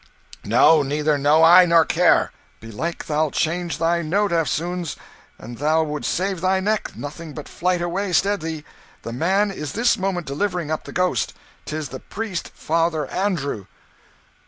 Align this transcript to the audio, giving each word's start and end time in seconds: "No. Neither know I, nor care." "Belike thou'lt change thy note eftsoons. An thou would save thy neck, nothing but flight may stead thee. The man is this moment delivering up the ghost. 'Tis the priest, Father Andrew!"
"No. 0.43 0.81
Neither 0.81 1.15
know 1.19 1.43
I, 1.43 1.67
nor 1.67 1.85
care." 1.85 2.31
"Belike 2.59 3.05
thou'lt 3.05 3.35
change 3.35 3.77
thy 3.77 4.01
note 4.01 4.31
eftsoons. 4.31 4.95
An 5.37 5.53
thou 5.53 5.83
would 5.83 6.05
save 6.05 6.41
thy 6.41 6.59
neck, 6.59 6.95
nothing 6.95 7.33
but 7.35 7.47
flight 7.47 7.81
may 7.87 8.11
stead 8.11 8.41
thee. 8.41 8.65
The 9.03 9.13
man 9.13 9.51
is 9.51 9.73
this 9.73 9.99
moment 9.99 10.25
delivering 10.25 10.71
up 10.71 10.85
the 10.85 10.91
ghost. 10.91 11.35
'Tis 11.65 11.89
the 11.89 11.99
priest, 11.99 12.49
Father 12.55 13.05
Andrew!" 13.11 13.67